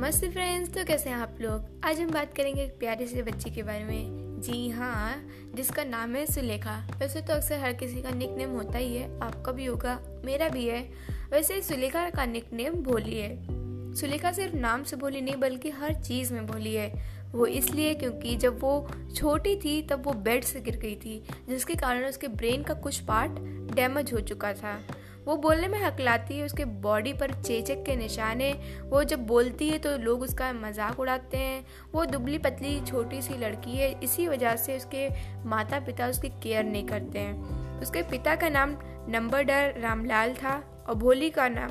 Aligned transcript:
नमस्ते 0.00 0.28
फ्रेंड्स 0.28 0.70
तो 0.70 0.84
कैसे 0.84 1.10
हैं 1.10 1.16
आप 1.16 1.36
लोग? 1.40 1.80
आज 1.84 2.00
हम 2.00 2.10
बात 2.10 2.34
करेंगे 2.36 2.62
एक 2.62 2.78
प्यारे 2.78 3.06
से 3.06 3.22
बच्ची 3.22 3.50
के 3.50 3.62
बारे 3.62 3.84
में। 3.84 4.06
जी 4.40 4.70
हाँ 4.70 5.28
जिसका 5.54 5.84
नाम 5.84 6.16
है 6.16 6.26
सुलेखा। 6.26 6.88
वैसे 6.98 7.20
तो 7.20 7.32
अक्सर 7.32 7.58
हर 7.58 7.72
किसी 7.72 8.02
का 8.02 8.10
निक 8.10 8.30
नेम 8.30 8.50
होता 8.50 8.78
ही 8.78 8.96
है, 8.96 9.20
आपका 9.20 9.52
भी 9.52 9.64
होगा, 9.64 10.22
मेरा 10.24 10.48
भी 10.48 10.66
है। 10.66 10.90
वैसे 11.30 11.62
सुलेखा 11.62 12.10
का 12.10 12.26
निक 12.26 12.52
नेम 12.52 12.74
भोली 12.74 13.18
है। 13.18 13.36
सुलेखा 13.94 14.32
सिर्फ़ 14.32 14.56
नाम 14.56 14.82
से 14.82 14.96
भोली 14.96 15.20
नहीं, 15.20 15.36
बल्कि 15.36 15.70
हर 15.70 15.94
चीज़ 15.94 16.32
में 16.32 16.46
भोली 16.46 16.74
है। 16.74 17.20
वो 17.32 17.46
इसलिए 17.46 17.94
क्योंकि 17.94 18.36
जब 18.36 18.60
वो 18.60 18.88
छोटी 19.16 19.56
थी, 19.56 19.82
तब 19.82 20.02
वो 20.06 20.12
बेड 20.12 20.44
से 20.44 20.60
गिर 20.60 20.76
गई 20.76 20.94
थी, 20.94 21.24
जिसके 21.48 21.74
कारण 21.74 22.04
उसके 22.04 22.28
ब्रेन 22.28 22.62
का 22.62 22.74
कुछ 22.74 22.98
पार्ट 22.98 23.30
डैमेज 23.74 24.12
हो 24.12 24.20
चुका 24.20 24.52
था। 24.52 24.80
वो 25.26 25.36
बोलने 25.36 25.68
में 25.68 25.78
हकलाती 25.78 26.38
है, 26.38 26.44
उसके 26.44 26.64
बॉडी 26.64 27.12
पर 27.12 27.32
चेचक 27.42 27.82
के 27.86 27.96
निशाने। 27.96 28.52
वो 28.84 29.02
जब 29.04 29.26
बोलती 29.26 29.68
है 29.68 29.78
तो 29.78 29.96
लोग 29.98 30.22
उसका 30.22 30.52
मज़ाक 30.52 31.00
उड़ाते 31.00 31.36
हैं। 31.36 31.64
वो 31.92 32.04
दुबली 32.04 32.38
पतली 32.38 32.80
छोटी 32.80 33.22
सी 33.22 33.38
लड़की 33.38 33.76
है, 33.76 33.92
इसी 34.00 34.28
वजह 34.28 34.56
से 34.56 34.76
उसके 34.76 35.08
माता 35.48 35.80
पिता 35.80 36.08
उसकी 36.08 36.28
केयर 36.42 36.64
नहीं 36.64 36.86
करते 36.86 37.18
हैं। 37.18 37.80
उसके 37.80 38.02
पिता 38.02 38.34
का 38.36 38.48
नाम 38.48 38.76
नंबर 39.08 39.42
डर 39.42 39.80
रामलाल 39.80 40.34
था 40.34 40.62
और 40.88 40.94
भोली 40.94 41.30
का 41.30 41.48
नाम 41.48 41.70